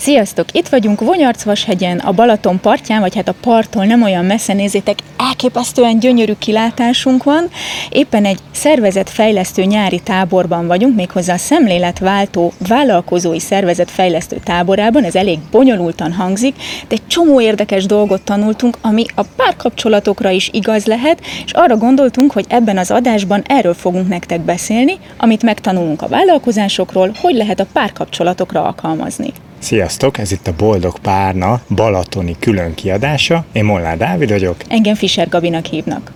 Sziasztok! 0.00 0.46
Itt 0.52 0.68
vagyunk 0.68 1.00
Vonyarcvashegyen, 1.00 1.98
a 1.98 2.12
Balaton 2.12 2.60
partján, 2.60 3.00
vagy 3.00 3.14
hát 3.14 3.28
a 3.28 3.34
parttól 3.40 3.84
nem 3.84 4.02
olyan 4.02 4.24
messze 4.24 4.52
nézzétek, 4.52 4.98
elképesztően 5.16 5.98
gyönyörű 5.98 6.32
kilátásunk 6.38 7.24
van. 7.24 7.48
Éppen 7.90 8.24
egy 8.24 8.38
szervezetfejlesztő 8.50 9.62
nyári 9.62 10.00
táborban 10.00 10.66
vagyunk, 10.66 10.96
méghozzá 10.96 11.34
a 11.34 11.38
szemléletváltó 11.38 12.52
vállalkozói 12.68 13.38
szervezetfejlesztő 13.38 14.36
táborában, 14.44 15.04
ez 15.04 15.14
elég 15.14 15.38
bonyolultan 15.50 16.12
hangzik, 16.12 16.56
de 16.88 16.94
egy 16.94 17.06
csomó 17.06 17.40
érdekes 17.40 17.86
dolgot 17.86 18.22
tanultunk, 18.22 18.78
ami 18.80 19.04
a 19.14 19.22
párkapcsolatokra 19.36 20.30
is 20.30 20.50
igaz 20.52 20.86
lehet, 20.86 21.20
és 21.44 21.52
arra 21.52 21.76
gondoltunk, 21.76 22.32
hogy 22.32 22.44
ebben 22.48 22.78
az 22.78 22.90
adásban 22.90 23.42
erről 23.46 23.74
fogunk 23.74 24.08
nektek 24.08 24.40
beszélni, 24.40 24.98
amit 25.16 25.42
megtanulunk 25.42 26.02
a 26.02 26.08
vállalkozásokról, 26.08 27.12
hogy 27.20 27.34
lehet 27.34 27.60
a 27.60 27.66
párkapcsolatokra 27.72 28.64
alkalmazni. 28.64 29.32
Sziasztok, 29.60 30.18
ez 30.18 30.32
itt 30.32 30.46
a 30.46 30.52
Boldog 30.56 30.98
Párna 30.98 31.60
balatoni 31.68 32.36
külön 32.38 32.74
kiadása. 32.74 33.44
Én 33.52 33.64
Molnár 33.64 33.96
Dávid 33.96 34.30
vagyok. 34.30 34.56
Engem 34.68 34.94
Fischer 34.94 35.28
Gabinak 35.28 35.66
hívnak. 35.66 36.12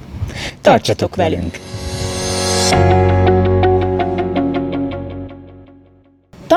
Tartsatok, 0.61 0.63
Tartsatok 0.63 1.17
velünk! 1.17 1.61
velünk. 2.71 3.14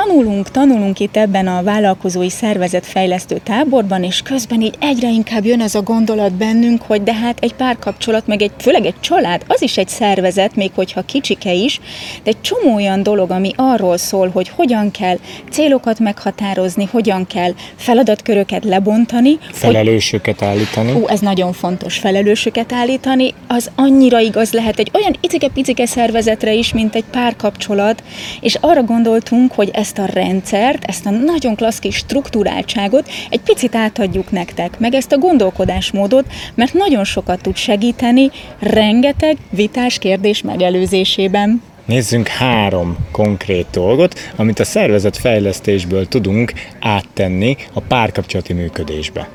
Tanulunk, 0.07 0.51
tanulunk 0.51 0.99
itt 0.99 1.17
ebben 1.17 1.47
a 1.47 1.63
vállalkozói 1.63 2.29
szervezetfejlesztő 2.29 3.39
táborban, 3.43 4.03
és 4.03 4.21
közben 4.21 4.61
így 4.61 4.75
egyre 4.79 5.09
inkább 5.09 5.45
jön 5.45 5.61
az 5.61 5.75
a 5.75 5.81
gondolat 5.81 6.33
bennünk, 6.33 6.81
hogy 6.81 7.03
de 7.03 7.13
hát 7.13 7.37
egy 7.39 7.53
párkapcsolat, 7.53 8.27
meg 8.27 8.41
egy, 8.41 8.51
főleg 8.59 8.85
egy 8.85 8.99
család, 8.99 9.41
az 9.47 9.61
is 9.61 9.77
egy 9.77 9.87
szervezet, 9.87 10.55
még 10.55 10.71
hogyha 10.75 11.01
kicsike 11.01 11.53
is, 11.53 11.79
de 12.23 12.29
egy 12.29 12.41
csomó 12.41 12.75
olyan 12.75 13.03
dolog, 13.03 13.31
ami 13.31 13.51
arról 13.55 13.97
szól, 13.97 14.29
hogy 14.29 14.49
hogyan 14.49 14.91
kell 14.91 15.17
célokat 15.49 15.99
meghatározni, 15.99 16.87
hogyan 16.91 17.27
kell 17.27 17.51
feladatköröket 17.75 18.63
lebontani. 18.63 19.37
Felelősöket 19.51 20.39
hogy, 20.39 20.47
állítani. 20.47 20.91
Ú, 20.91 21.07
ez 21.07 21.19
nagyon 21.19 21.53
fontos, 21.53 21.97
felelősöket 21.97 22.73
állítani, 22.73 23.33
az 23.47 23.71
annyira 23.75 24.19
igaz 24.19 24.51
lehet 24.51 24.79
egy 24.79 24.91
olyan 24.93 25.15
icike-picike 25.21 25.85
szervezetre 25.85 26.53
is, 26.53 26.73
mint 26.73 26.95
egy 26.95 27.05
párkapcsolat, 27.11 28.03
és 28.41 28.55
arra 28.61 28.83
gondoltunk, 28.83 29.53
hogy 29.53 29.69
ezt 29.73 29.96
ezt 29.97 30.09
a 30.09 30.19
rendszert, 30.19 30.83
ezt 30.83 31.05
a 31.05 31.09
nagyon 31.09 31.55
klassz 31.55 31.79
kis 31.79 31.95
struktúráltságot 31.95 33.09
egy 33.29 33.39
picit 33.39 33.75
átadjuk 33.75 34.31
nektek, 34.31 34.79
meg 34.79 34.93
ezt 34.93 35.11
a 35.11 35.17
gondolkodásmódot, 35.17 36.25
mert 36.55 36.73
nagyon 36.73 37.03
sokat 37.03 37.41
tud 37.41 37.55
segíteni 37.55 38.31
rengeteg 38.59 39.37
vitás 39.49 39.97
kérdés 39.97 40.41
megelőzésében. 40.41 41.61
Nézzünk 41.85 42.27
három 42.27 42.97
konkrét 43.11 43.67
dolgot, 43.71 44.31
amit 44.35 44.59
a 44.59 44.63
szervezet 44.63 45.17
fejlesztésből 45.17 46.07
tudunk 46.07 46.53
áttenni 46.79 47.57
a 47.73 47.79
párkapcsolati 47.79 48.53
működésbe. 48.53 49.27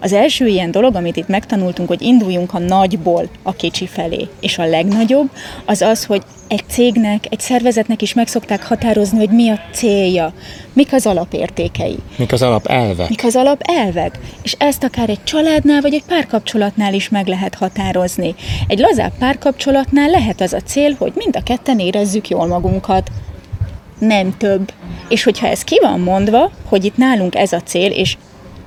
Az 0.00 0.12
első 0.12 0.46
ilyen 0.46 0.70
dolog, 0.70 0.94
amit 0.94 1.16
itt 1.16 1.28
megtanultunk, 1.28 1.88
hogy 1.88 2.02
induljunk 2.02 2.54
a 2.54 2.58
nagyból 2.58 3.28
a 3.42 3.52
kicsi 3.52 3.86
felé, 3.86 4.28
és 4.40 4.58
a 4.58 4.66
legnagyobb, 4.66 5.30
az 5.64 5.82
az, 5.82 6.04
hogy 6.04 6.22
egy 6.48 6.64
cégnek, 6.68 7.26
egy 7.30 7.40
szervezetnek 7.40 8.02
is 8.02 8.14
meg 8.14 8.28
szokták 8.28 8.66
határozni, 8.66 9.18
hogy 9.18 9.30
mi 9.30 9.48
a 9.48 9.60
célja, 9.72 10.32
mik 10.72 10.92
az 10.92 11.06
alapértékei. 11.06 11.96
Mik 12.16 12.32
az 12.32 12.42
alapelvek. 12.42 13.08
Mik 13.08 13.24
az 13.24 13.36
alapelvek. 13.36 14.18
És 14.42 14.54
ezt 14.58 14.84
akár 14.84 15.08
egy 15.08 15.24
családnál, 15.24 15.80
vagy 15.80 15.94
egy 15.94 16.04
párkapcsolatnál 16.08 16.94
is 16.94 17.08
meg 17.08 17.26
lehet 17.26 17.54
határozni. 17.54 18.34
Egy 18.66 18.78
lazább 18.78 19.12
párkapcsolatnál 19.18 20.10
lehet 20.10 20.40
az 20.40 20.52
a 20.52 20.60
cél, 20.60 20.94
hogy 20.98 21.12
mind 21.14 21.36
a 21.36 21.42
ketten 21.42 21.78
érezzük 21.78 22.28
jól 22.28 22.46
magunkat. 22.46 23.10
Nem 23.98 24.36
több. 24.36 24.72
És 25.08 25.22
hogyha 25.22 25.46
ez 25.46 25.62
ki 25.62 25.78
van 25.82 26.00
mondva, 26.00 26.50
hogy 26.68 26.84
itt 26.84 26.96
nálunk 26.96 27.34
ez 27.34 27.52
a 27.52 27.60
cél, 27.60 27.90
és 27.90 28.16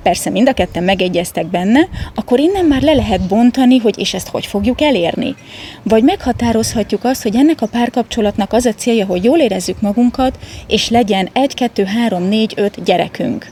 persze 0.02 0.30
mind 0.30 0.48
a 0.48 0.52
ketten 0.52 0.82
megegyeztek 0.82 1.46
benne, 1.46 1.80
akkor 2.14 2.38
innen 2.38 2.64
már 2.64 2.82
le 2.82 2.92
lehet 2.92 3.20
bontani, 3.20 3.78
hogy 3.78 3.98
és 3.98 4.14
ezt 4.14 4.28
hogy 4.28 4.46
fogjuk 4.46 4.80
elérni. 4.80 5.34
Vagy 5.82 6.02
meghatározhatjuk 6.02 7.04
azt, 7.04 7.22
hogy 7.22 7.36
ennek 7.36 7.60
a 7.60 7.66
párkapcsolatnak 7.66 8.52
az 8.52 8.66
a 8.66 8.74
célja, 8.74 9.06
hogy 9.06 9.24
jól 9.24 9.38
érezzük 9.38 9.80
magunkat, 9.80 10.38
és 10.66 10.88
legyen 10.88 11.28
egy, 11.32 11.54
kettő, 11.54 11.84
három, 11.84 12.22
négy, 12.22 12.52
öt 12.56 12.84
gyerekünk. 12.84 13.50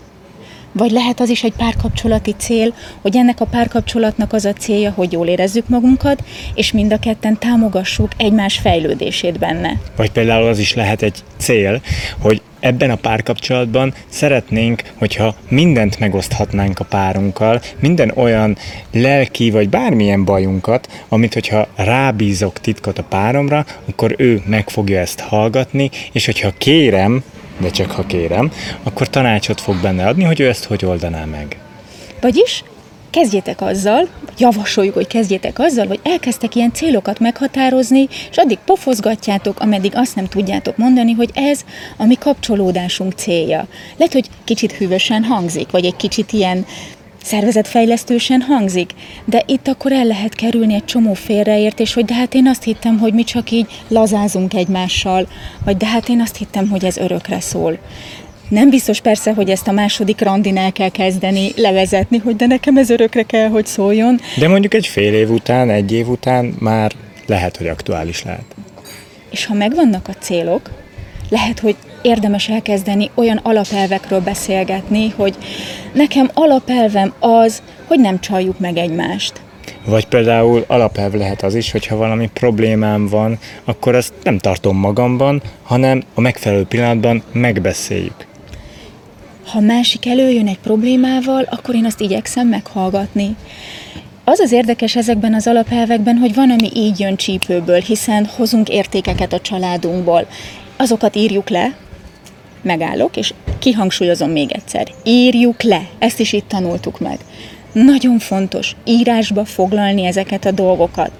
Vagy 0.73 0.91
lehet 0.91 1.21
az 1.21 1.29
is 1.29 1.43
egy 1.43 1.53
párkapcsolati 1.57 2.35
cél, 2.39 2.75
hogy 3.01 3.17
ennek 3.17 3.41
a 3.41 3.45
párkapcsolatnak 3.45 4.33
az 4.33 4.45
a 4.45 4.53
célja, 4.53 4.91
hogy 4.91 5.13
jól 5.13 5.27
érezzük 5.27 5.69
magunkat, 5.69 6.25
és 6.55 6.73
mind 6.73 6.93
a 6.93 6.99
ketten 6.99 7.39
támogassuk 7.39 8.11
egymás 8.17 8.59
fejlődését 8.59 9.39
benne. 9.39 9.81
Vagy 9.97 10.11
például 10.11 10.49
az 10.49 10.59
is 10.59 10.75
lehet 10.75 11.03
egy 11.03 11.25
cél, 11.37 11.81
hogy 12.19 12.43
ebben 12.61 12.91
a 12.91 12.97
párkapcsolatban 12.97 13.95
szeretnénk, 14.09 14.83
hogyha 14.95 15.35
mindent 15.49 15.99
megoszthatnánk 15.99 16.79
a 16.79 16.85
párunkkal, 16.85 17.61
minden 17.81 18.13
olyan 18.15 18.57
lelki 18.93 19.51
vagy 19.51 19.69
bármilyen 19.69 20.25
bajunkat, 20.25 21.05
amit 21.09 21.35
hogyha 21.35 21.69
rábízok 21.77 22.61
titkot 22.61 22.99
a 22.99 23.03
páromra, 23.03 23.67
akkor 23.89 24.15
ő 24.17 24.43
meg 24.47 24.71
fogja 24.71 25.01
ezt 25.01 25.21
hallgatni, 25.21 25.91
és 26.13 26.25
hogyha 26.25 26.53
kérem, 26.59 27.23
de 27.59 27.71
csak 27.71 27.91
ha 27.91 28.07
kérem, 28.07 28.53
akkor 28.83 29.09
tanácsot 29.09 29.61
fog 29.61 29.77
benne 29.83 30.07
adni, 30.07 30.25
hogy 30.25 30.41
ő 30.41 30.49
ezt 30.49 30.65
hogy 30.65 30.85
oldaná 30.85 31.25
meg. 31.25 31.57
Vagyis 32.21 32.63
kezdjétek 33.11 33.61
azzal, 33.61 34.09
javasoljuk, 34.39 34.95
hogy 34.95 35.07
kezdjétek 35.07 35.59
azzal, 35.59 35.87
hogy 35.87 36.01
elkezdtek 36.03 36.55
ilyen 36.55 36.73
célokat 36.73 37.19
meghatározni, 37.19 38.09
és 38.31 38.37
addig 38.37 38.59
pofozgatjátok, 38.65 39.61
ameddig 39.61 39.93
azt 39.95 40.15
nem 40.15 40.27
tudjátok 40.27 40.77
mondani, 40.77 41.13
hogy 41.13 41.31
ez 41.35 41.65
a 41.97 42.05
mi 42.05 42.15
kapcsolódásunk 42.15 43.13
célja. 43.13 43.67
Lehet, 43.97 44.13
hogy 44.13 44.31
kicsit 44.45 44.73
hűvösen 44.73 45.25
hangzik, 45.25 45.71
vagy 45.71 45.85
egy 45.85 45.97
kicsit 45.97 46.33
ilyen 46.33 46.67
szervezetfejlesztősen 47.23 48.41
hangzik, 48.41 48.93
de 49.25 49.43
itt 49.47 49.69
akkor 49.69 49.93
el 49.93 50.05
lehet 50.05 50.35
kerülni 50.35 50.75
egy 50.75 50.85
csomó 50.85 51.15
félreértés, 51.15 51.95
hogy 51.95 52.05
de 52.05 52.15
hát 52.15 52.35
én 52.35 52.49
azt 52.49 52.63
hittem, 52.63 52.99
hogy 52.99 53.13
mi 53.13 53.25
csak 53.25 53.51
így 53.51 53.67
lazázunk 53.89 54.55
egymással, 54.55 55.29
vagy 55.65 55.77
de 55.77 55.87
hát 55.87 56.09
én 56.09 56.21
azt 56.21 56.37
hittem, 56.37 56.69
hogy 56.69 56.85
ez 56.85 56.97
örökre 56.97 57.41
szól. 57.41 57.79
Nem 58.49 58.71
biztos 58.71 59.01
persze, 59.01 59.33
hogy 59.33 59.51
ezt 59.51 59.69
a 59.69 59.73
második 59.73 60.21
randin 60.21 60.57
el 60.57 60.73
kell 60.73 60.89
kezdeni 60.89 61.53
levezetni, 61.57 62.19
hogy 62.19 62.37
de 62.37 62.47
nekem 62.47 62.77
ez 62.77 62.91
örökre 62.91 63.23
kell, 63.23 63.49
hogy 63.49 63.67
szóljon. 63.67 64.21
De 64.39 64.49
mondjuk 64.49 64.75
egy 64.75 64.87
fél 64.87 65.15
év 65.15 65.31
után, 65.31 65.71
egy 65.71 65.93
év 65.93 66.09
után 66.09 66.55
már 66.59 66.93
lehet, 67.27 67.57
hogy 67.57 67.67
aktuális 67.67 68.23
lehet. 68.23 68.45
És 69.31 69.47
ha 69.47 69.55
megvannak 69.55 70.09
a 70.09 70.13
célok, 70.13 70.71
lehet, 71.29 71.61
hogy 71.61 71.77
érdemes 72.03 72.49
elkezdeni 72.49 73.11
olyan 73.15 73.41
alapelvekről 73.43 74.21
beszélgetni, 74.21 75.09
hogy 75.17 75.35
nekem 75.93 76.31
alapelvem 76.35 77.13
az, 77.19 77.63
hogy 77.87 78.01
nem 78.01 78.21
csaljuk 78.21 78.59
meg 78.59 78.77
egymást. 78.77 79.33
Vagy 79.85 80.07
például 80.07 80.65
alapelv 80.67 81.15
lehet 81.15 81.43
az 81.43 81.55
is, 81.55 81.71
hogyha 81.71 81.97
valami 81.97 82.31
problémám 82.33 83.07
van, 83.07 83.39
akkor 83.65 83.95
ezt 83.95 84.13
nem 84.23 84.39
tartom 84.39 84.77
magamban, 84.77 85.43
hanem 85.63 86.03
a 86.15 86.21
megfelelő 86.21 86.65
pillanatban 86.65 87.23
megbeszéljük. 87.33 88.28
Ha 89.53 89.61
másik 89.61 90.07
előjön 90.07 90.47
egy 90.47 90.59
problémával, 90.59 91.43
akkor 91.51 91.75
én 91.75 91.85
azt 91.85 92.01
igyekszem 92.01 92.49
meghallgatni. 92.49 93.37
Az 94.25 94.39
az 94.39 94.53
érdekes 94.53 94.97
ezekben 94.97 95.35
az 95.35 95.47
alapelvekben, 95.47 96.17
hogy 96.17 96.35
van, 96.35 96.51
ami 96.51 96.71
így 96.75 97.01
jön 97.01 97.17
csípőből, 97.17 97.81
hiszen 97.81 98.27
hozunk 98.37 98.69
értékeket 98.69 99.33
a 99.33 99.41
családunkból. 99.41 100.27
Azokat 100.77 101.17
írjuk 101.17 101.49
le, 101.49 101.77
megállok, 102.63 103.17
és 103.17 103.35
kihangsúlyozom 103.59 104.31
még 104.31 104.53
egyszer. 104.53 104.89
Írjuk 105.05 105.63
le, 105.63 105.89
ezt 105.99 106.21
is 106.21 106.33
itt 106.33 106.49
tanultuk 106.49 107.01
meg. 107.01 107.19
Nagyon 107.73 108.19
fontos 108.19 108.77
írásba 108.85 109.45
foglalni 109.45 110.05
ezeket 110.05 110.45
a 110.45 110.51
dolgokat. 110.51 111.11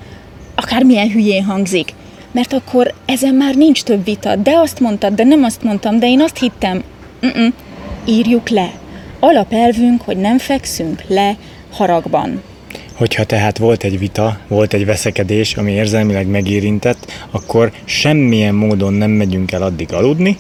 Akármilyen 0.55 1.11
hülyén 1.11 1.45
hangzik, 1.45 1.95
mert 2.33 2.53
akkor 2.53 2.95
ezen 3.07 3.35
már 3.35 3.55
nincs 3.55 3.83
több 3.83 4.05
vita. 4.05 4.37
De 4.37 4.57
azt 4.57 4.81
mondtad, 4.81 5.15
de 5.15 5.25
nem 5.25 5.45
azt 5.45 5.63
mondtam, 5.63 5.99
de 5.99 6.07
én 6.07 6.21
azt 6.21 6.39
hittem. 6.39 6.83
Mm-mm. 7.27 7.53
Írjuk 8.09 8.49
le. 8.49 8.73
Alapelvünk, 9.21 10.03
hogy 10.03 10.17
nem 10.17 10.39
fekszünk 10.39 11.03
le 11.09 11.37
haragban. 11.71 12.43
Hogyha 12.95 13.25
tehát 13.25 13.59
volt 13.59 13.85
egy 13.85 13.99
vita, 13.99 14.39
volt 14.49 14.73
egy 14.73 14.85
veszekedés, 14.85 15.55
ami 15.55 15.73
érzelmileg 15.73 16.27
megérintett, 16.27 17.13
akkor 17.31 17.73
semmilyen 17.85 18.55
módon 18.55 18.93
nem 18.93 19.11
megyünk 19.11 19.53
el 19.53 19.63
addig 19.63 19.93
aludni, 19.93 20.37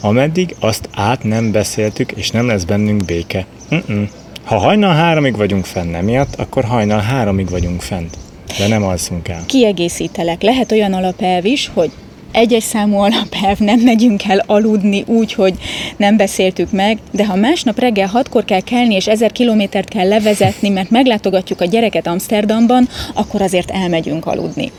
ameddig 0.00 0.54
azt 0.60 0.88
át 0.94 1.24
nem 1.24 1.52
beszéltük, 1.52 2.12
és 2.12 2.30
nem 2.30 2.46
lesz 2.46 2.64
bennünk 2.64 3.04
béke. 3.04 3.46
Mm-mm. 3.74 4.08
Ha 4.44 4.58
hajnal 4.58 4.94
háromig 4.94 5.36
vagyunk 5.36 5.64
fenn 5.64 5.94
emiatt, 5.94 6.34
akkor 6.34 6.64
hajnal 6.64 7.00
háromig 7.00 7.50
vagyunk 7.50 7.80
fent. 7.80 8.16
De 8.58 8.68
nem 8.68 8.82
alszunk 8.82 9.28
el. 9.28 9.42
Kiegészítelek. 9.46 10.42
Lehet 10.42 10.72
olyan 10.72 10.92
alapelv 10.92 11.44
is, 11.44 11.70
hogy 11.74 11.90
egyes 12.32 12.62
számú 12.62 12.96
alapelv, 12.96 13.58
nem 13.58 13.80
megyünk 13.80 14.24
el 14.24 14.42
aludni 14.46 15.04
úgy, 15.06 15.32
hogy 15.32 15.54
nem 15.96 16.16
beszéltük 16.16 16.70
meg, 16.70 16.98
de 17.10 17.26
ha 17.26 17.34
másnap 17.34 17.78
reggel 17.78 18.06
hatkor 18.06 18.44
kell 18.44 18.60
kelni, 18.60 18.94
és 18.94 19.06
ezer 19.06 19.32
kilométert 19.32 19.88
kell 19.88 20.08
levezetni, 20.08 20.68
mert 20.68 20.90
meglátogatjuk 20.90 21.60
a 21.60 21.64
gyereket 21.64 22.06
Amsterdamban, 22.06 22.88
akkor 23.14 23.42
azért 23.42 23.70
elmegyünk 23.70 24.26
aludni. 24.26 24.72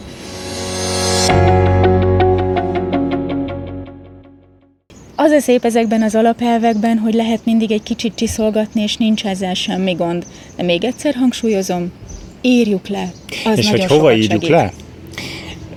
az 5.24 5.32
a 5.32 5.40
szép 5.40 5.66
ezekben 5.66 6.02
az 6.02 6.16
alapelvekben, 6.16 6.98
hogy 6.98 7.14
lehet 7.14 7.46
mindig 7.46 7.72
egy 7.72 7.84
kicsit 7.84 8.16
csiszolgatni, 8.16 8.82
és 8.82 8.98
nincs 8.98 9.26
ezzel 9.26 9.54
semmi 9.54 9.94
gond. 9.94 10.26
De 10.56 10.64
még 10.64 10.84
egyszer 10.84 11.16
hangsúlyozom, 11.16 11.92
írjuk 12.42 12.88
le. 12.88 13.12
Az 13.46 13.58
és 13.58 13.70
hogy 13.70 13.86
hova 13.86 14.14
írjuk 14.14 14.32
segít. 14.32 14.50
le? 14.50 14.72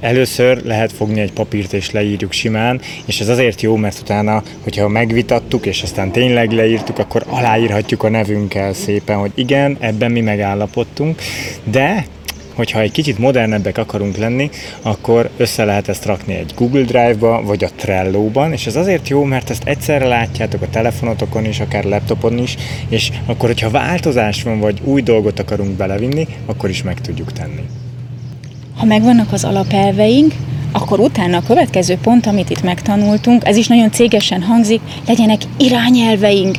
Először 0.05 0.65
lehet 0.65 0.93
fogni 0.93 1.21
egy 1.21 1.33
papírt 1.33 1.73
és 1.73 1.91
leírjuk 1.91 2.33
simán, 2.33 2.81
és 3.07 3.21
ez 3.21 3.29
azért 3.29 3.63
jó, 3.63 3.77
mert 3.77 4.01
utána, 4.01 4.43
hogyha 4.63 4.89
megvitattuk, 4.89 5.67
és 5.67 5.83
aztán 5.83 6.11
tényleg 6.11 6.53
leírtuk, 6.53 6.99
akkor 6.99 7.25
aláírhatjuk 7.29 8.03
a 8.03 8.09
nevünkkel 8.09 8.73
szépen, 8.73 9.17
hogy 9.17 9.33
igen, 9.35 9.77
ebben 9.81 10.11
mi 10.11 10.21
megállapodtunk, 10.21 11.21
de 11.65 12.07
hogyha 12.55 12.81
egy 12.81 12.91
kicsit 12.91 13.19
modernebbek 13.19 13.79
akarunk 13.79 14.17
lenni, 14.17 14.51
akkor 14.83 15.31
össze 15.37 15.65
lehet 15.65 15.89
ezt 15.89 16.05
rakni 16.05 16.35
egy 16.35 16.53
Google 16.57 16.83
Drive-ba, 16.83 17.43
vagy 17.43 17.65
a 17.65 17.71
Trello-ban, 17.77 18.53
és 18.53 18.67
ez 18.67 18.77
azért 18.77 19.09
jó, 19.09 19.25
mert 19.25 19.51
ezt 19.51 19.65
egyszerre 19.65 20.07
látjátok 20.07 20.63
a 20.63 20.71
telefonotokon 20.71 21.45
is, 21.45 21.61
akár 21.61 21.85
laptopon 21.85 22.39
is, 22.39 22.57
és 22.89 23.11
akkor, 23.27 23.49
hogyha 23.49 23.71
változás 23.71 24.43
van, 24.43 24.61
vagy 24.61 24.81
új 24.85 25.03
dolgot 25.03 25.39
akarunk 25.39 25.77
belevinni, 25.77 26.27
akkor 26.47 26.69
is 26.69 26.83
meg 26.83 27.01
tudjuk 27.01 27.33
tenni. 27.33 27.63
Ha 28.77 28.85
megvannak 28.85 29.33
az 29.33 29.45
alapelveink, 29.45 30.33
akkor 30.73 31.01
utána 31.01 31.37
a 31.37 31.43
következő 31.47 31.99
pont, 32.03 32.27
amit 32.27 32.51
itt 32.51 32.63
megtanultunk, 32.63 33.47
ez 33.47 33.57
is 33.57 33.67
nagyon 33.69 33.91
cégesen 33.91 34.43
hangzik, 34.43 34.81
legyenek 35.07 35.41
irányelveink. 35.59 36.57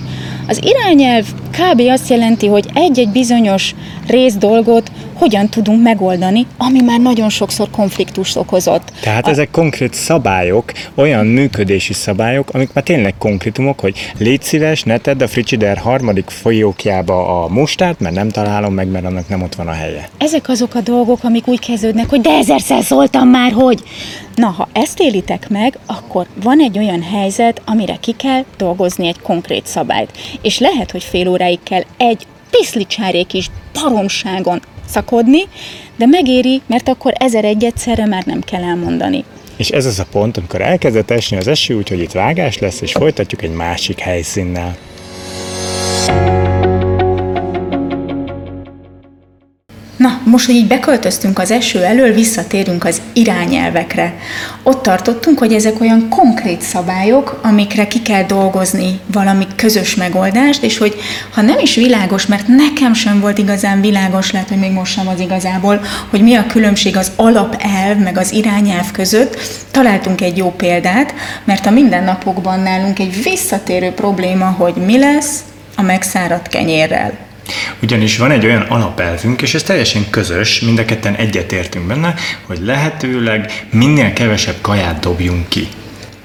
Az 0.48 0.62
irányelv 0.64 1.26
kb. 1.52 1.80
azt 1.80 2.10
jelenti, 2.10 2.48
hogy 2.48 2.66
egy-egy 2.74 3.10
bizonyos 3.10 3.76
rész 4.08 4.34
dolgot 4.34 4.92
hogyan 5.16 5.50
tudunk 5.50 5.84
megoldani, 5.84 6.46
ami 6.58 6.82
már 6.82 7.00
nagyon 7.00 7.30
sokszor 7.30 7.70
konfliktus 7.70 8.36
okozott. 8.36 8.92
Tehát 9.02 9.28
a... 9.28 9.30
ezek 9.30 9.52
konkrét 9.52 9.94
szabályok, 9.94 10.72
olyan 10.96 11.26
működési 11.26 11.94
szabályok, 11.94 12.50
amik 12.54 12.74
már 12.74 12.84
tényleg 12.84 13.14
konkrétumok, 13.18 13.80
hogy 13.80 14.12
légy 14.18 14.42
szíves, 14.42 14.84
ne 14.84 14.98
tedd 14.98 15.24
a 15.24 15.28
frigider 15.28 15.78
harmadik 15.78 16.30
folyókjába 16.30 17.44
a 17.44 17.48
mustát, 17.48 18.00
mert 18.00 18.16
nem 18.16 18.30
találom 18.30 18.74
meg, 18.74 18.88
mert 18.88 19.06
annak 19.06 19.30
nem 19.30 19.42
ott 19.42 19.56
van 19.56 19.68
a 19.68 19.72
helye. 19.72 20.10
Ezek 20.18 20.50
azok 20.50 20.76
a 20.76 20.82
dolgok, 20.82 21.24
amik 21.24 21.48
úgy 21.48 21.60
kezdődnek, 21.60 22.10
hogy 22.10 22.22
de 22.22 22.30
ezerszer 22.30 22.84
szóltam 22.84 23.28
már, 23.28 23.52
hogy... 23.52 23.84
Na, 24.36 24.48
ha 24.48 24.68
ezt 24.74 25.00
élitek 25.00 25.50
meg, 25.50 25.78
akkor 25.86 26.28
van 26.44 26.60
egy 26.60 26.78
olyan 26.78 27.02
helyzet, 27.02 27.62
amire 27.66 27.96
ki 27.96 28.12
kell 28.12 28.44
dolgozni 28.58 29.08
egy 29.08 29.22
konkrét 29.22 29.66
szabályt. 29.66 30.12
És 30.42 30.60
lehet, 30.60 30.92
hogy 30.92 31.04
fél 31.04 31.28
óráig 31.28 31.60
kell 31.64 31.84
egy 31.98 32.26
piszlicsárék 32.50 33.34
is 33.34 33.50
baromságon 33.74 34.62
szakodni, 34.88 35.42
de 35.98 36.06
megéri, 36.06 36.62
mert 36.68 36.90
akkor 36.90 37.14
ezer 37.16 37.46
egy 37.46 37.64
egyszerre 37.64 38.06
már 38.06 38.26
nem 38.26 38.42
kell 38.42 38.64
elmondani. 38.64 39.24
És 39.58 39.70
ez 39.70 39.86
az 39.86 40.00
a 40.00 40.06
pont, 40.12 40.38
amikor 40.38 40.62
elkezdett 40.62 41.12
esni 41.12 41.38
az 41.38 41.48
eső, 41.48 41.76
úgyhogy 41.76 42.00
itt 42.00 42.12
vágás 42.12 42.58
lesz, 42.58 42.82
és 42.82 42.92
folytatjuk 42.92 43.42
egy 43.42 43.54
másik 43.54 44.00
helyszínnel. 44.00 44.76
Na, 49.98 50.22
most, 50.24 50.46
hogy 50.46 50.56
így 50.56 50.68
beköltöztünk 50.68 51.40
az 51.40 51.52
eső 51.52 51.84
elől, 51.84 52.14
visszatérünk 52.14 52.86
az 52.86 53.02
irányelvekre. 53.14 54.14
Ott 54.64 54.82
tartottunk, 54.82 55.40
hogy 55.40 55.54
ezek 55.54 55.82
olyan 55.82 56.10
konkrét 56.10 56.62
szabályok, 56.62 57.40
amikre 57.44 57.88
ki 57.88 58.02
kell 58.02 58.24
dolgozni 58.24 59.00
valami 59.06 59.48
közös 59.56 59.96
megoldást, 59.96 60.64
és 60.64 60.78
hogy 60.78 60.96
ha 61.34 61.42
nem 61.42 61.60
is 61.60 61.76
világos, 61.76 62.26
mert 62.26 62.48
nekem 62.48 62.94
sem 62.94 63.20
volt 63.20 63.38
igazán 63.38 63.82
világos, 63.82 64.32
lehet, 64.32 64.50
hogy 64.50 64.60
még 64.60 64.72
most 64.72 64.94
sem 64.94 65.08
az 65.08 65.20
igazából, 65.20 65.82
hogy 66.10 66.22
mi 66.22 66.36
a 66.36 66.46
különbség 66.46 66.98
az 66.98 67.12
alapelv 67.16 67.98
meg 67.98 68.18
az 68.18 68.32
irányelv 68.32 68.92
között, 68.92 69.38
találtunk 69.72 70.22
egy 70.22 70.38
jó 70.38 70.52
példát, 70.52 71.14
mert 71.44 71.66
a 71.66 71.72
mindennapokban 71.72 72.60
nálunk 72.60 73.00
egy 73.00 73.24
visszatérő 73.24 73.92
probléma, 73.92 74.46
hogy 74.46 74.76
mi 74.76 74.98
lesz 74.98 75.40
a 75.76 75.82
megszáradt 75.82 76.48
kenyérrel. 76.48 77.25
Ugyanis 77.82 78.18
van 78.18 78.32
egy 78.32 78.46
olyan 78.46 78.62
alapelvünk, 78.62 79.42
és 79.42 79.54
ez 79.54 79.64
teljesen 79.64 80.10
közös, 80.10 80.60
mind 80.60 80.80
a 80.80 80.86
ketten 80.86 81.16
egyetértünk 81.16 81.88
benne, 81.88 82.14
hogy 82.46 82.60
lehetőleg 82.64 83.66
minél 83.72 84.14
kevesebb 84.14 84.56
kaját 84.62 85.00
dobjunk 85.00 85.50
ki. 85.50 85.68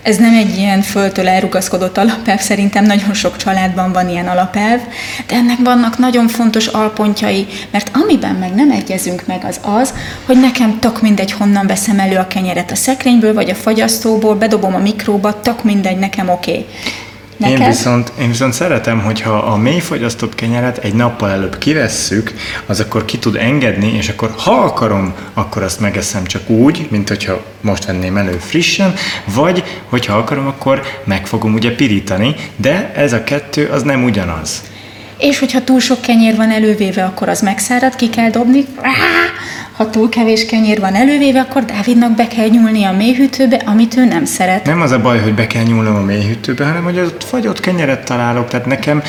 Ez 0.02 0.16
nem 0.16 0.34
egy 0.34 0.56
ilyen 0.56 0.82
föltől 0.82 1.28
elrugaszkodott 1.28 1.98
alapelv, 1.98 2.40
szerintem 2.40 2.84
nagyon 2.84 3.14
sok 3.14 3.36
családban 3.36 3.92
van 3.92 4.08
ilyen 4.08 4.28
alapelv, 4.28 4.80
de 5.26 5.34
ennek 5.34 5.58
vannak 5.64 5.98
nagyon 5.98 6.28
fontos 6.28 6.66
alpontjai, 6.66 7.46
mert 7.70 7.90
amiben 8.02 8.34
meg 8.34 8.54
nem 8.54 8.70
egyezünk 8.70 9.26
meg 9.26 9.44
az 9.44 9.60
az, 9.62 9.94
hogy 10.26 10.40
nekem 10.40 10.78
tök 10.78 11.02
mindegy, 11.02 11.32
honnan 11.32 11.66
veszem 11.66 11.98
elő 11.98 12.16
a 12.16 12.26
kenyeret 12.26 12.70
a 12.70 12.74
szekrényből, 12.74 13.34
vagy 13.34 13.50
a 13.50 13.54
fagyasztóból, 13.54 14.34
bedobom 14.34 14.74
a 14.74 14.78
mikróba, 14.78 15.40
tök 15.40 15.64
mindegy, 15.64 15.98
nekem 15.98 16.28
oké. 16.28 16.50
Okay. 16.50 16.66
Neked? 17.40 17.60
Én 17.60 17.66
viszont, 17.66 18.12
én 18.20 18.28
viszont 18.28 18.52
szeretem, 18.52 19.00
hogyha 19.00 19.32
a 19.32 19.56
mélyfogyasztott 19.56 20.34
kenyeret 20.34 20.78
egy 20.78 20.94
nappal 20.94 21.30
előbb 21.30 21.58
kivesszük, 21.58 22.34
az 22.66 22.80
akkor 22.80 23.04
ki 23.04 23.18
tud 23.18 23.36
engedni, 23.36 23.92
és 23.96 24.08
akkor 24.08 24.34
ha 24.36 24.52
akarom, 24.52 25.14
akkor 25.34 25.62
azt 25.62 25.80
megeszem 25.80 26.24
csak 26.24 26.48
úgy, 26.50 26.86
mint 26.90 27.08
hogyha 27.08 27.44
most 27.60 27.84
venném 27.84 28.16
elő 28.16 28.38
frissen, 28.38 28.94
vagy 29.24 29.64
hogyha 29.88 30.16
akarom, 30.16 30.46
akkor 30.46 30.82
meg 31.04 31.26
fogom 31.26 31.54
ugye 31.54 31.74
pirítani, 31.74 32.34
de 32.56 32.92
ez 32.94 33.12
a 33.12 33.24
kettő 33.24 33.66
az 33.66 33.82
nem 33.82 34.04
ugyanaz. 34.04 34.62
És 35.18 35.38
hogyha 35.38 35.64
túl 35.64 35.80
sok 35.80 36.00
kenyér 36.00 36.36
van 36.36 36.50
elővéve, 36.50 37.04
akkor 37.04 37.28
az 37.28 37.40
megszárad, 37.40 37.96
ki 37.96 38.10
kell 38.10 38.30
dobni. 38.30 38.64
Ha 39.80 39.90
túl 39.90 40.08
kevés 40.08 40.46
kenyér 40.46 40.80
van 40.80 40.94
elővéve, 40.94 41.40
akkor 41.40 41.64
Dávidnak 41.64 42.14
be 42.14 42.26
kell 42.26 42.48
nyúlni 42.48 42.84
a 42.84 42.92
mélyhűtőbe, 42.92 43.62
amit 43.66 43.96
ő 43.96 44.04
nem 44.04 44.24
szeret. 44.24 44.64
Nem 44.64 44.80
az 44.80 44.90
a 44.90 45.00
baj, 45.00 45.18
hogy 45.20 45.34
be 45.34 45.46
kell 45.46 45.62
nyúlnom 45.62 45.94
a 45.94 46.00
mélyhűtőbe, 46.00 46.64
hanem 46.64 46.84
hogy 46.84 46.98
ott 46.98 47.24
fagyott 47.24 47.60
kenyeret 47.60 48.04
találok. 48.04 48.48
Tehát 48.48 48.66
nekem, 48.66 49.02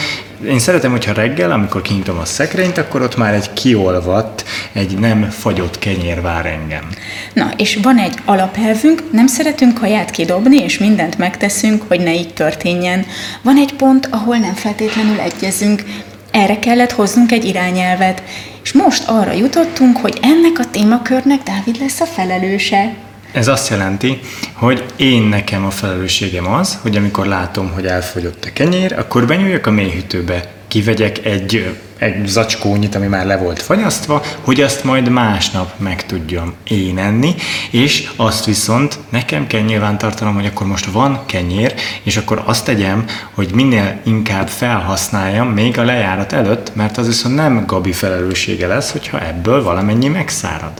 én 0.47 0.59
szeretem, 0.59 0.91
hogyha 0.91 1.13
reggel, 1.13 1.51
amikor 1.51 1.81
kinyitom 1.81 2.18
a 2.18 2.25
szekrényt, 2.25 2.77
akkor 2.77 3.01
ott 3.01 3.18
már 3.18 3.33
egy 3.33 3.53
kiolvadt, 3.53 4.45
egy 4.73 4.97
nem 4.97 5.29
fagyott 5.29 5.79
kenyér 5.79 6.21
vár 6.21 6.45
engem. 6.45 6.88
Na, 7.33 7.51
és 7.57 7.79
van 7.81 7.97
egy 7.97 8.15
alapelvünk, 8.25 9.03
nem 9.12 9.27
szeretünk 9.27 9.74
kaját 9.74 10.12
kidobni, 10.12 10.63
és 10.63 10.77
mindent 10.77 11.17
megteszünk, 11.17 11.83
hogy 11.88 12.00
ne 12.00 12.13
így 12.13 12.33
történjen. 12.33 13.06
Van 13.41 13.57
egy 13.57 13.74
pont, 13.74 14.07
ahol 14.12 14.38
nem 14.38 14.53
feltétlenül 14.53 15.19
egyezünk, 15.19 15.83
erre 16.31 16.59
kellett 16.59 16.91
hoznunk 16.91 17.31
egy 17.31 17.45
irányelvet, 17.45 18.24
és 18.71 18.77
most 18.77 19.03
arra 19.07 19.31
jutottunk, 19.31 19.97
hogy 19.97 20.18
ennek 20.21 20.59
a 20.59 20.69
témakörnek 20.69 21.44
Dávid 21.44 21.79
lesz 21.79 22.00
a 22.00 22.06
felelőse. 22.06 22.94
Ez 23.31 23.47
azt 23.47 23.69
jelenti, 23.69 24.19
hogy 24.53 24.85
én 24.95 25.21
nekem 25.21 25.65
a 25.65 25.69
felelősségem 25.69 26.47
az, 26.47 26.77
hogy 26.81 26.95
amikor 26.95 27.25
látom, 27.25 27.71
hogy 27.73 27.85
elfogyott 27.85 28.45
a 28.45 28.53
kenyér, 28.53 28.94
akkor 28.94 29.25
benyúljak 29.25 29.68
a 29.68 29.71
mélyhűtőbe, 29.71 30.51
kivegyek 30.71 31.25
egy, 31.25 31.77
egy 31.98 32.27
zacskónyit, 32.27 32.95
ami 32.95 33.07
már 33.07 33.25
le 33.25 33.38
volt 33.38 33.62
fagyasztva, 33.62 34.24
hogy 34.41 34.62
azt 34.62 34.84
majd 34.84 35.10
másnap 35.10 35.79
meg 35.79 36.05
tudjam 36.05 36.53
én 36.63 36.98
enni, 36.98 37.36
és 37.72 38.10
azt 38.15 38.45
viszont 38.45 39.00
nekem 39.10 39.48
kell 39.48 39.62
nyilván 39.62 39.98
tartanom, 39.98 40.34
hogy 40.34 40.45
akkor 40.45 40.67
most 40.67 40.86
van 40.86 41.24
kenyér, 41.25 41.74
és 42.03 42.17
akkor 42.17 42.43
azt 42.45 42.65
tegyem, 42.65 43.05
hogy 43.34 43.50
minél 43.53 44.00
inkább 44.03 44.48
felhasználjam 44.48 45.48
még 45.48 45.77
a 45.77 45.84
lejárat 45.84 46.34
előtt, 46.34 46.75
mert 46.75 46.98
az 46.98 47.07
viszont 47.07 47.36
nem 47.36 47.63
Gabi 47.65 47.91
felelőssége 47.91 48.67
lesz, 48.67 48.91
hogyha 48.91 49.25
ebből 49.25 49.63
valamennyi 49.63 50.07
megszárad. 50.07 50.72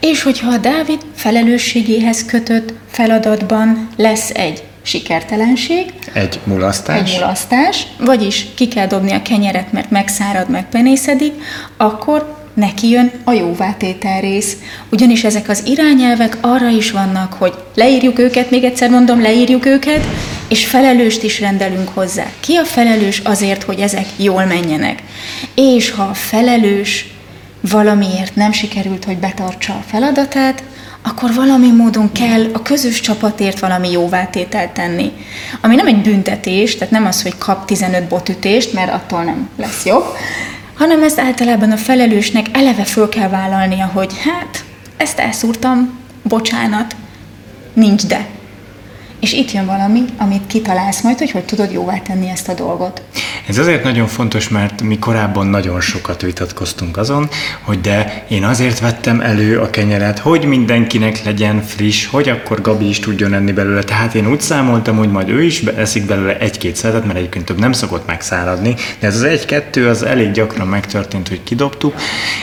És 0.00 0.22
hogyha 0.22 0.50
a 0.50 0.58
Dávid 0.58 1.00
felelősségéhez 1.14 2.24
kötött 2.24 2.74
feladatban 2.90 3.88
lesz 3.96 4.30
egy 4.30 4.62
sikertelenség. 4.84 5.92
Egy 6.12 6.40
mulasztás. 6.44 6.98
Egy 6.98 7.18
mulasztás, 7.20 7.86
vagyis 7.98 8.46
ki 8.54 8.68
kell 8.68 8.86
dobni 8.86 9.12
a 9.12 9.22
kenyeret, 9.22 9.72
mert 9.72 9.90
megszárad, 9.90 10.50
megpenészedik, 10.50 11.32
akkor 11.76 12.42
neki 12.54 12.88
jön 12.88 13.10
a 13.24 13.32
jóvátétel 13.32 14.20
rész. 14.20 14.56
Ugyanis 14.90 15.24
ezek 15.24 15.48
az 15.48 15.62
irányelvek 15.66 16.36
arra 16.40 16.68
is 16.68 16.90
vannak, 16.90 17.32
hogy 17.32 17.54
leírjuk 17.74 18.18
őket, 18.18 18.50
még 18.50 18.64
egyszer 18.64 18.90
mondom, 18.90 19.22
leírjuk 19.22 19.66
őket, 19.66 20.04
és 20.48 20.66
felelőst 20.66 21.22
is 21.22 21.40
rendelünk 21.40 21.88
hozzá. 21.88 22.26
Ki 22.40 22.54
a 22.54 22.64
felelős 22.64 23.18
azért, 23.24 23.62
hogy 23.62 23.80
ezek 23.80 24.06
jól 24.16 24.44
menjenek? 24.44 25.02
És 25.54 25.90
ha 25.90 26.02
a 26.02 26.14
felelős 26.14 27.06
valamiért 27.60 28.34
nem 28.34 28.52
sikerült, 28.52 29.04
hogy 29.04 29.18
betartsa 29.18 29.72
a 29.72 29.84
feladatát, 29.86 30.62
akkor 31.06 31.34
valami 31.34 31.70
módon 31.70 32.12
kell 32.12 32.44
a 32.52 32.62
közös 32.62 33.00
csapatért 33.00 33.58
valami 33.58 33.90
jóvátételt 33.90 34.70
tenni. 34.70 35.12
Ami 35.60 35.74
nem 35.74 35.86
egy 35.86 36.02
büntetés, 36.02 36.76
tehát 36.76 36.92
nem 36.92 37.06
az, 37.06 37.22
hogy 37.22 37.38
kap 37.38 37.64
15 37.64 38.08
botütést, 38.08 38.72
mert 38.72 38.92
attól 38.92 39.22
nem 39.22 39.48
lesz 39.56 39.84
jobb, 39.84 40.04
hanem 40.74 41.02
ezt 41.02 41.18
általában 41.18 41.70
a 41.70 41.76
felelősnek 41.76 42.46
eleve 42.52 42.84
föl 42.84 43.08
kell 43.08 43.28
vállalnia, 43.28 43.86
hogy 43.86 44.12
hát, 44.24 44.64
ezt 44.96 45.18
elszúrtam, 45.18 45.98
bocsánat, 46.22 46.96
nincs 47.72 48.06
de. 48.06 48.26
És 49.24 49.32
itt 49.32 49.52
jön 49.52 49.66
valami, 49.66 50.04
amit 50.16 50.46
kitalálsz 50.46 51.00
majd, 51.00 51.18
hogy 51.18 51.30
hogy 51.30 51.44
tudod 51.44 51.72
jóvá 51.72 51.98
tenni 51.98 52.28
ezt 52.28 52.48
a 52.48 52.54
dolgot. 52.54 53.02
Ez 53.48 53.58
azért 53.58 53.84
nagyon 53.84 54.06
fontos, 54.06 54.48
mert 54.48 54.82
mi 54.82 54.98
korábban 54.98 55.46
nagyon 55.46 55.80
sokat 55.80 56.22
vitatkoztunk 56.22 56.96
azon, 56.96 57.28
hogy 57.60 57.80
de 57.80 58.24
én 58.28 58.44
azért 58.44 58.80
vettem 58.80 59.20
elő 59.20 59.58
a 59.60 59.70
kenyeret, 59.70 60.18
hogy 60.18 60.44
mindenkinek 60.44 61.24
legyen 61.24 61.62
friss, 61.62 62.06
hogy 62.06 62.28
akkor 62.28 62.60
Gabi 62.60 62.88
is 62.88 62.98
tudjon 62.98 63.34
enni 63.34 63.52
belőle. 63.52 63.82
Tehát 63.82 64.14
én 64.14 64.30
úgy 64.30 64.40
számoltam, 64.40 64.96
hogy 64.96 65.10
majd 65.10 65.28
ő 65.28 65.42
is 65.42 65.60
eszik 65.60 66.06
belőle 66.06 66.38
egy-két 66.38 66.76
szeretet, 66.76 67.04
mert 67.04 67.18
egyébként 67.18 67.44
több 67.44 67.58
nem 67.58 67.72
szokott 67.72 68.06
megszáradni, 68.06 68.74
de 68.98 69.06
ez 69.06 69.14
az 69.14 69.22
egy-kettő 69.22 69.88
az 69.88 70.02
elég 70.02 70.30
gyakran 70.30 70.66
megtörtént, 70.66 71.28
hogy 71.28 71.42
kidobtuk, 71.42 71.94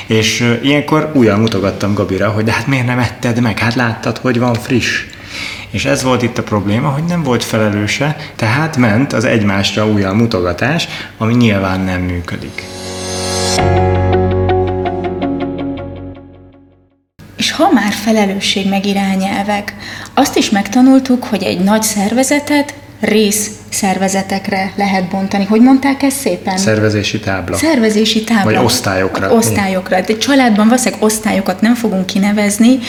és 0.07 0.57
ilyenkor 0.63 1.11
újra 1.13 1.38
mutogattam 1.38 1.93
Gabira, 1.93 2.29
hogy 2.29 2.43
de 2.43 2.51
hát 2.51 2.67
miért 2.67 2.85
nem 2.85 3.00
etted 3.00 3.41
meg, 3.41 3.59
hát 3.59 3.75
láttad, 3.75 4.17
hogy 4.17 4.39
van 4.39 4.53
friss. 4.53 5.05
És 5.71 5.85
ez 5.85 6.03
volt 6.03 6.21
itt 6.21 6.37
a 6.37 6.43
probléma, 6.43 6.89
hogy 6.89 7.03
nem 7.03 7.23
volt 7.23 7.43
felelőse, 7.43 8.15
tehát 8.35 8.77
ment 8.77 9.13
az 9.13 9.23
egymásra 9.23 9.87
újra 9.87 10.13
mutogatás, 10.13 10.87
ami 11.17 11.33
nyilván 11.33 11.79
nem 11.79 12.01
működik. 12.01 12.63
És 17.37 17.51
ha 17.51 17.71
már 17.71 17.91
felelősség 17.91 18.69
meg 18.69 18.85
irányelvek, 18.85 19.75
azt 20.13 20.37
is 20.37 20.49
megtanultuk, 20.49 21.23
hogy 21.23 21.43
egy 21.43 21.59
nagy 21.59 21.83
szervezetet 21.83 22.73
rész 22.99 23.61
szervezetekre 23.71 24.71
lehet 24.75 25.09
bontani. 25.09 25.45
Hogy 25.45 25.61
mondták 25.61 26.03
ezt 26.03 26.17
szépen? 26.17 26.57
Szervezési 26.57 27.19
tábla. 27.19 27.57
Szervezési 27.57 28.23
tábla. 28.23 28.43
Vagy 28.43 28.63
osztályokra. 28.63 29.33
Osztályokra. 29.33 30.01
De 30.01 30.17
családban 30.17 30.67
valószínűleg 30.67 31.03
osztályokat 31.03 31.61
nem 31.61 31.75
fogunk 31.75 32.05
kinevezni, 32.05 32.79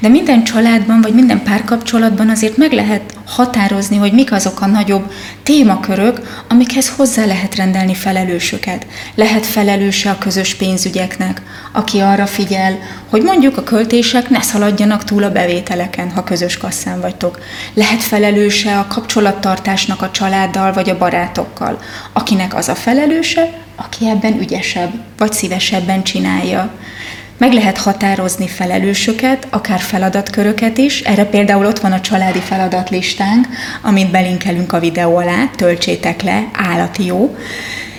de 0.00 0.08
minden 0.08 0.44
családban, 0.44 1.00
vagy 1.00 1.14
minden 1.14 1.42
párkapcsolatban 1.42 2.28
azért 2.28 2.56
meg 2.56 2.72
lehet 2.72 3.02
határozni, 3.26 3.96
hogy 3.96 4.12
mik 4.12 4.32
azok 4.32 4.60
a 4.60 4.66
nagyobb 4.66 5.12
témakörök, 5.42 6.44
amikhez 6.48 6.92
hozzá 6.96 7.24
lehet 7.24 7.54
rendelni 7.54 7.94
felelősöket. 7.94 8.86
Lehet 9.14 9.46
felelőse 9.46 10.10
a 10.10 10.18
közös 10.18 10.54
pénzügyeknek, 10.54 11.42
aki 11.72 11.98
arra 11.98 12.26
figyel, 12.26 12.78
hogy 13.10 13.22
mondjuk 13.22 13.56
a 13.56 13.62
költések 13.62 14.28
ne 14.28 14.40
szaladjanak 14.40 15.04
túl 15.04 15.22
a 15.22 15.30
bevételeken, 15.30 16.10
ha 16.10 16.24
közös 16.24 16.56
kasszán 16.56 17.00
vagytok. 17.00 17.38
Lehet 17.74 18.02
felelőse 18.02 18.78
a 18.78 18.86
kapcsolattartásnak 18.86 20.02
a 20.02 20.10
családdal 20.32 20.72
vagy 20.72 20.90
a 20.90 20.98
barátokkal, 20.98 21.78
akinek 22.12 22.54
az 22.54 22.68
a 22.68 22.74
felelőse, 22.74 23.48
aki 23.76 24.08
ebben 24.08 24.38
ügyesebb, 24.40 24.90
vagy 25.18 25.32
szívesebben 25.32 26.02
csinálja. 26.02 26.70
Meg 27.38 27.52
lehet 27.52 27.78
határozni 27.78 28.48
felelősöket, 28.48 29.46
akár 29.50 29.80
feladatköröket 29.80 30.78
is. 30.78 31.00
Erre 31.00 31.24
például 31.24 31.66
ott 31.66 31.78
van 31.78 31.92
a 31.92 32.00
családi 32.00 32.38
feladatlistánk, 32.38 33.46
amit 33.82 34.10
belinkelünk 34.10 34.72
a 34.72 34.78
videó 34.78 35.16
alá, 35.16 35.50
töltsétek 35.56 36.22
le, 36.22 36.48
állati 36.52 37.04
jó. 37.04 37.36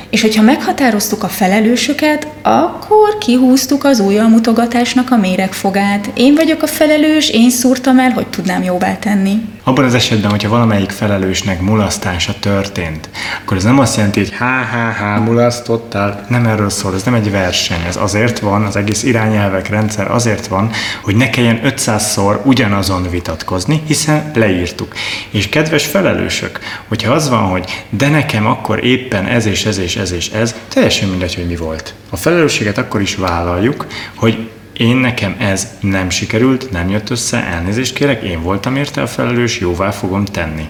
És 0.09 0.21
hogyha 0.21 0.41
meghatároztuk 0.41 1.23
a 1.23 1.27
felelősöket, 1.27 2.27
akkor 2.41 3.17
kihúztuk 3.17 3.83
az 3.83 3.99
mutogatásnak 4.29 5.11
a 5.11 5.17
méregfogát. 5.17 6.09
Én 6.13 6.35
vagyok 6.35 6.61
a 6.61 6.67
felelős, 6.67 7.29
én 7.29 7.49
szúrtam 7.49 7.99
el, 7.99 8.09
hogy 8.09 8.27
tudnám 8.27 8.63
jóvá 8.63 8.95
tenni. 8.95 9.41
Abban 9.65 9.85
az 9.85 9.93
esetben, 9.93 10.31
hogyha 10.31 10.49
valamelyik 10.49 10.89
felelősnek 10.89 11.61
mulasztása 11.61 12.33
történt, 12.39 13.09
akkor 13.41 13.57
ez 13.57 13.63
nem 13.63 13.79
azt 13.79 13.95
jelenti, 13.95 14.19
hogy 14.19 14.33
há-há-há, 14.33 15.17
mulasztottál, 15.17 16.25
nem 16.29 16.45
erről 16.45 16.69
szól, 16.69 16.93
ez 16.93 17.03
nem 17.03 17.13
egy 17.13 17.31
verseny, 17.31 17.81
ez 17.87 17.95
azért 17.95 18.39
van, 18.39 18.63
az 18.63 18.75
egész 18.75 19.03
irányelvek 19.03 19.69
rendszer 19.69 20.11
azért 20.11 20.47
van, 20.47 20.69
hogy 21.01 21.15
ne 21.15 21.29
kelljen 21.29 21.61
500-szor 21.63 22.41
ugyanazon 22.43 23.09
vitatkozni, 23.09 23.83
hiszen 23.85 24.31
leírtuk. 24.35 24.93
És 25.29 25.49
kedves 25.49 25.85
felelősök, 25.85 26.59
hogyha 26.87 27.13
az 27.13 27.29
van, 27.29 27.43
hogy 27.43 27.85
de 27.89 28.09
nekem 28.09 28.45
akkor 28.45 28.85
éppen 28.85 29.25
ez 29.25 29.45
és 29.45 29.65
ez 29.65 29.77
és 29.77 29.95
ez 29.95 30.11
és 30.11 30.29
ez, 30.29 30.55
teljesen 30.67 31.09
mindegy, 31.09 31.35
hogy 31.35 31.47
mi 31.47 31.55
volt. 31.55 31.93
A 32.09 32.17
felelősséget 32.17 32.77
akkor 32.77 33.01
is 33.01 33.15
vállaljuk, 33.15 33.87
hogy 34.15 34.49
én 34.77 34.95
nekem 34.95 35.35
ez 35.39 35.67
nem 35.79 36.09
sikerült, 36.09 36.71
nem 36.71 36.89
jött 36.89 37.09
össze, 37.09 37.43
elnézést 37.43 37.93
kérek, 37.93 38.23
én 38.23 38.41
voltam 38.41 38.75
érte 38.75 39.01
a 39.01 39.07
felelős, 39.07 39.59
jóvá 39.59 39.91
fogom 39.91 40.25
tenni. 40.25 40.69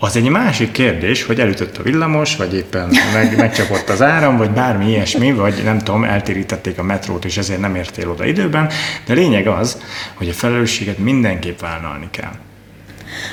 Az 0.00 0.16
egy 0.16 0.28
másik 0.28 0.70
kérdés, 0.70 1.24
hogy 1.24 1.40
elütött 1.40 1.76
a 1.76 1.82
villamos, 1.82 2.36
vagy 2.36 2.54
éppen 2.54 2.90
meg, 3.12 3.36
megcsapott 3.36 3.88
az 3.88 4.02
áram, 4.02 4.36
vagy 4.36 4.50
bármi 4.50 4.88
ilyesmi, 4.88 5.32
vagy 5.32 5.60
nem 5.64 5.78
tudom, 5.78 6.04
eltérítették 6.04 6.78
a 6.78 6.82
metrót, 6.82 7.24
és 7.24 7.36
ezért 7.36 7.60
nem 7.60 7.74
értél 7.74 8.10
oda 8.10 8.24
időben, 8.24 8.70
de 9.06 9.14
lényeg 9.14 9.46
az, 9.46 9.82
hogy 10.14 10.28
a 10.28 10.32
felelősséget 10.32 10.98
mindenképp 10.98 11.60
vállalni 11.60 12.08
kell. 12.10 12.32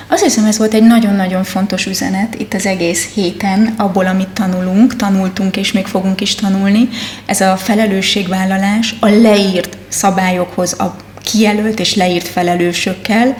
Azt 0.08 0.24
hiszem, 0.24 0.46
ez 0.46 0.58
volt 0.58 0.74
egy 0.74 0.84
nagyon-nagyon 0.84 1.44
fontos 1.44 1.86
üzenet 1.86 2.36
itt 2.36 2.54
az 2.54 2.66
egész 2.66 3.08
héten, 3.14 3.74
abból, 3.78 4.06
amit 4.06 4.28
tanulunk, 4.28 4.96
tanultunk 4.96 5.58
és 5.58 5.72
még 5.72 5.86
fogunk 5.86 6.22
is 6.22 6.36
tanulni. 6.36 6.90
Ez 7.26 7.42
a 7.42 7.58
felelősségvállalás 7.58 8.96
a 9.00 9.08
leírt 9.08 9.78
szabályokhoz, 9.88 10.80
a 10.80 10.96
kijelölt 11.24 11.80
és 11.80 11.96
leírt 11.96 12.28
felelősökkel, 12.28 13.38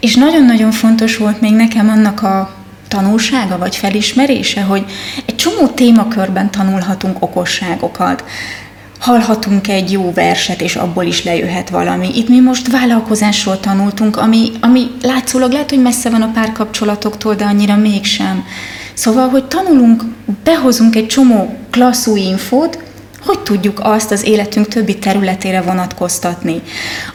és 0.00 0.14
nagyon-nagyon 0.14 0.70
fontos 0.70 1.16
volt 1.16 1.40
még 1.40 1.52
nekem 1.52 1.88
annak 1.88 2.22
a 2.22 2.54
tanulsága 2.88 3.58
vagy 3.58 3.76
felismerése, 3.76 4.62
hogy 4.62 4.84
egy 5.26 5.36
csomó 5.36 5.66
témakörben 5.66 6.50
tanulhatunk 6.50 7.22
okosságokat 7.22 8.24
hallhatunk 9.06 9.68
egy 9.68 9.92
jó 9.92 10.12
verset, 10.14 10.60
és 10.60 10.76
abból 10.76 11.04
is 11.04 11.24
lejöhet 11.24 11.70
valami. 11.70 12.08
Itt 12.14 12.28
mi 12.28 12.40
most 12.40 12.70
vállalkozásról 12.70 13.60
tanultunk, 13.60 14.16
ami, 14.16 14.50
ami 14.60 14.86
látszólag 15.02 15.52
lehet, 15.52 15.70
hogy 15.70 15.82
messze 15.82 16.10
van 16.10 16.22
a 16.22 16.30
párkapcsolatoktól, 16.34 17.34
de 17.34 17.44
annyira 17.44 17.76
mégsem. 17.76 18.44
Szóval, 18.94 19.28
hogy 19.28 19.44
tanulunk, 19.44 20.02
behozunk 20.44 20.96
egy 20.96 21.06
csomó 21.06 21.56
klasszú 21.70 22.16
infót, 22.16 22.78
hogy 23.26 23.38
tudjuk 23.38 23.80
azt 23.82 24.10
az 24.10 24.26
életünk 24.26 24.68
többi 24.68 24.98
területére 24.98 25.60
vonatkoztatni. 25.62 26.62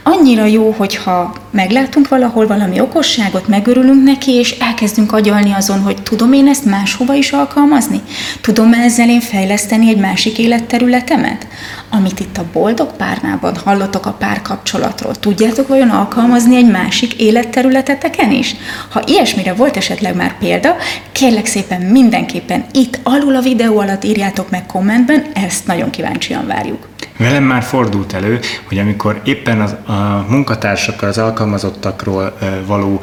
Annyira 0.04 0.46
jó, 0.46 0.74
hogyha 0.78 1.34
meglátunk 1.52 2.08
valahol 2.08 2.48
valami 2.48 2.80
okosságot, 2.80 3.48
megörülünk 3.48 4.04
neki, 4.04 4.32
és 4.32 4.58
elkezdünk 4.60 5.12
agyalni 5.12 5.52
azon, 5.52 5.80
hogy 5.80 6.02
tudom 6.02 6.34
én 6.34 6.48
ezt 6.48 6.66
máshova 6.66 7.14
is 7.14 7.32
alkalmazni? 7.32 8.02
Tudom 8.42 8.74
ezzel 8.74 9.10
én 9.10 9.22
fejleszteni 9.22 9.90
egy 9.90 9.98
másik 9.98 10.38
életterületemet? 10.38 11.48
Amit 11.94 12.20
itt 12.20 12.38
a 12.38 12.46
boldog 12.54 12.96
párnában 12.96 13.56
hallotok 13.56 14.06
a 14.06 14.12
párkapcsolatról, 14.12 15.16
tudjátok 15.16 15.68
vajon 15.68 15.90
alkalmazni 15.90 16.56
egy 16.56 16.72
másik 16.72 17.14
életterületeteken 17.14 18.32
is? 18.32 18.56
Ha 18.90 19.04
ilyesmire 19.06 19.54
volt 19.54 19.78
esetleg 19.78 20.16
már 20.16 20.38
példa, 20.38 20.76
kérlek 21.12 21.46
szépen 21.46 21.82
mindenképpen 21.82 22.66
itt 22.72 23.00
alul 23.04 23.36
a 23.36 23.42
videó 23.42 23.80
alatt 23.80 24.04
írjátok 24.04 24.50
meg 24.50 24.66
kommentben, 24.66 25.26
ezt 25.34 25.68
nagyon 25.68 25.90
kíváncsian 25.90 26.48
várjuk. 26.48 26.91
Velem 27.22 27.44
már 27.44 27.63
fordult 27.63 28.13
elő, 28.13 28.40
hogy 28.63 28.78
amikor 28.78 29.22
éppen 29.24 29.62
az, 29.62 29.72
a 29.72 30.25
munkatársakkal, 30.30 31.10
az 31.10 31.18
alkalmazottakról 31.18 32.38
való 32.66 33.01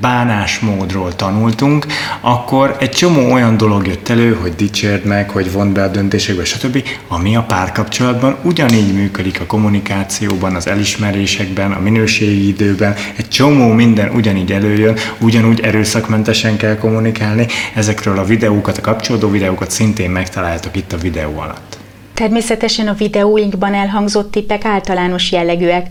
bánásmódról 0.00 1.16
tanultunk, 1.16 1.86
akkor 2.20 2.76
egy 2.80 2.90
csomó 2.90 3.32
olyan 3.32 3.56
dolog 3.56 3.86
jött 3.86 4.08
elő, 4.08 4.34
hogy 4.34 4.54
dicsérd 4.54 5.04
meg, 5.04 5.30
hogy 5.30 5.52
vond 5.52 5.72
be 5.72 5.82
a 5.82 5.88
döntésekbe, 5.88 6.44
stb., 6.44 6.84
ami 7.08 7.36
a 7.36 7.42
párkapcsolatban 7.42 8.36
ugyanígy 8.42 8.94
működik 8.94 9.40
a 9.40 9.46
kommunikációban, 9.46 10.54
az 10.54 10.66
elismerésekben, 10.66 11.72
a 11.72 11.80
minőségi 11.80 12.48
időben, 12.48 12.94
egy 13.16 13.28
csomó 13.28 13.72
minden 13.72 14.10
ugyanígy 14.14 14.52
előjön, 14.52 14.96
ugyanúgy 15.18 15.60
erőszakmentesen 15.60 16.56
kell 16.56 16.76
kommunikálni. 16.76 17.46
Ezekről 17.74 18.18
a 18.18 18.24
videókat, 18.24 18.78
a 18.78 18.80
kapcsolódó 18.80 19.30
videókat 19.30 19.70
szintén 19.70 20.10
megtaláltok 20.10 20.76
itt 20.76 20.92
a 20.92 20.96
videó 20.98 21.38
alatt. 21.38 21.83
Természetesen 22.14 22.88
a 22.88 22.92
videóinkban 22.94 23.74
elhangzott 23.74 24.30
tippek 24.30 24.64
általános 24.64 25.32
jellegűek, 25.32 25.86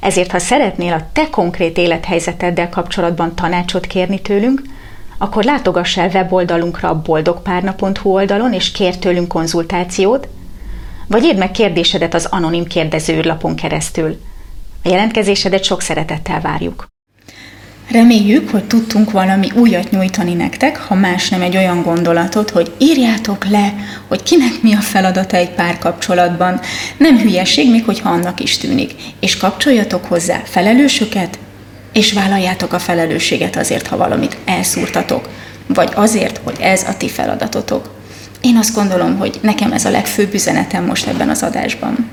ezért 0.00 0.30
ha 0.30 0.38
szeretnél 0.38 0.92
a 0.92 1.06
te 1.12 1.30
konkrét 1.30 1.78
élethelyzeteddel 1.78 2.68
kapcsolatban 2.68 3.34
tanácsot 3.34 3.86
kérni 3.86 4.20
tőlünk, 4.20 4.62
akkor 5.18 5.44
látogass 5.44 5.96
el 5.96 6.08
weboldalunkra 6.08 6.88
a 6.88 7.00
boldogpárna.hu 7.02 8.10
oldalon, 8.10 8.52
és 8.52 8.72
kér 8.72 8.96
tőlünk 8.96 9.28
konzultációt, 9.28 10.28
vagy 11.06 11.24
írd 11.24 11.38
meg 11.38 11.50
kérdésedet 11.50 12.14
az 12.14 12.26
anonim 12.30 12.66
kérdezőlapon 12.66 13.56
keresztül. 13.56 14.20
A 14.84 14.88
jelentkezésedet 14.88 15.64
sok 15.64 15.80
szeretettel 15.80 16.40
várjuk. 16.40 16.91
Reméljük, 17.90 18.50
hogy 18.50 18.64
tudtunk 18.64 19.10
valami 19.10 19.50
újat 19.54 19.90
nyújtani 19.90 20.34
nektek, 20.34 20.76
ha 20.76 20.94
más 20.94 21.28
nem 21.28 21.42
egy 21.42 21.56
olyan 21.56 21.82
gondolatot, 21.82 22.50
hogy 22.50 22.72
írjátok 22.78 23.48
le, 23.48 23.74
hogy 24.08 24.22
kinek 24.22 24.62
mi 24.62 24.74
a 24.74 24.80
feladata 24.80 25.36
egy 25.36 25.50
párkapcsolatban. 25.50 26.60
Nem 26.96 27.18
hülyeség, 27.18 27.70
még 27.70 27.84
hogyha 27.84 28.10
annak 28.10 28.40
is 28.40 28.56
tűnik. 28.56 28.94
És 29.20 29.36
kapcsoljatok 29.36 30.04
hozzá 30.04 30.40
felelősöket, 30.44 31.38
és 31.92 32.12
vállaljátok 32.12 32.72
a 32.72 32.78
felelősséget 32.78 33.56
azért, 33.56 33.86
ha 33.86 33.96
valamit 33.96 34.36
elszúrtatok, 34.44 35.28
vagy 35.66 35.90
azért, 35.94 36.40
hogy 36.44 36.56
ez 36.60 36.82
a 36.88 36.96
ti 36.96 37.08
feladatotok. 37.08 37.90
Én 38.40 38.56
azt 38.56 38.74
gondolom, 38.74 39.18
hogy 39.18 39.38
nekem 39.42 39.72
ez 39.72 39.84
a 39.84 39.90
legfőbb 39.90 40.34
üzenetem 40.34 40.84
most 40.84 41.06
ebben 41.06 41.28
az 41.28 41.42
adásban. 41.42 42.10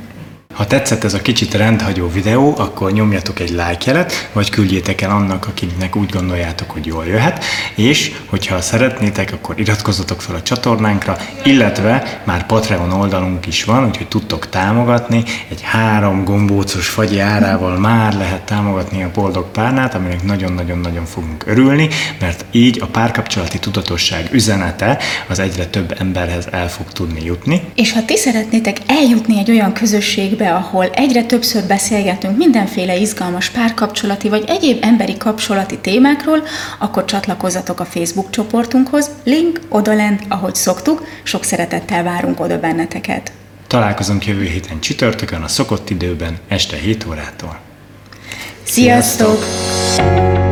Ha 0.60 0.66
tetszett 0.66 1.04
ez 1.04 1.14
a 1.14 1.22
kicsit 1.22 1.54
rendhagyó 1.54 2.10
videó, 2.10 2.54
akkor 2.58 2.92
nyomjatok 2.92 3.40
egy 3.40 3.50
like 3.50 3.78
jelet, 3.86 4.30
vagy 4.34 4.50
küldjétek 4.50 5.02
el 5.02 5.10
annak, 5.10 5.48
akiknek 5.48 5.96
úgy 5.96 6.10
gondoljátok, 6.10 6.72
hogy 6.72 6.86
jól 6.86 7.06
jöhet, 7.06 7.44
és 7.76 8.12
hogyha 8.26 8.62
szeretnétek, 8.62 9.34
akkor 9.34 9.60
iratkozzatok 9.60 10.22
fel 10.22 10.36
a 10.36 10.42
csatornánkra, 10.42 11.18
illetve 11.44 12.22
már 12.26 12.46
Patreon 12.46 12.92
oldalunk 12.92 13.46
is 13.46 13.64
van, 13.64 13.86
úgyhogy 13.86 14.08
tudtok 14.08 14.50
támogatni. 14.50 15.24
Egy 15.50 15.62
három 15.62 16.24
gombócos 16.24 16.88
fagyi 16.88 17.20
árával 17.20 17.78
már 17.78 18.14
lehet 18.14 18.42
támogatni 18.42 19.04
a 19.04 19.12
boldog 19.14 19.52
párnát, 19.52 19.96
aminek 19.96 20.24
nagyon-nagyon-nagyon 20.24 21.06
fogunk 21.06 21.44
örülni, 21.48 21.90
mert 22.20 22.46
így 22.52 22.82
a 22.82 22.86
párkapcsolati 22.86 23.60
tudatosság 23.60 24.30
üzenete 24.32 24.98
az 25.28 25.40
egyre 25.40 25.66
több 25.66 25.96
emberhez 26.00 26.48
el 26.52 26.70
fog 26.70 26.92
tudni 26.92 27.24
jutni. 27.24 27.62
És 27.76 27.94
ha 27.94 28.06
ti 28.06 28.18
szeretnétek 28.18 28.78
eljutni 28.88 29.38
egy 29.40 29.52
olyan 29.52 29.74
közösségbe, 29.74 30.48
ahol 30.56 30.86
egyre 30.86 31.24
többször 31.24 31.64
beszélgetünk 31.64 32.38
mindenféle 32.38 32.96
izgalmas 32.96 33.50
párkapcsolati 33.50 34.30
vagy 34.30 34.44
egyéb 34.48 34.78
emberi 34.82 35.18
kapcsolati 35.18 35.78
témákról, 35.78 36.44
akkor 36.80 37.06
csatlakozzatok 37.06 37.80
a 37.80 37.86
Facebook 37.86 38.30
csoportunkhoz, 38.30 39.10
link 39.24 39.60
odalent, 39.70 40.22
ahogy 40.28 40.56
szoktuk, 40.56 41.04
sok 41.24 41.44
szeretettel 41.44 42.04
várunk 42.04 42.40
oda 42.40 42.60
benneteket. 42.60 43.32
Találkozunk 43.68 44.26
jövő 44.26 44.44
héten 44.44 44.80
csütörtökön 44.80 45.42
a 45.42 45.48
szokott 45.48 45.90
időben, 45.90 46.38
este 46.48 46.76
7 46.76 47.06
órától. 47.10 47.60
Sziasztok! 48.64 49.44
Sziasztok! 49.88 50.49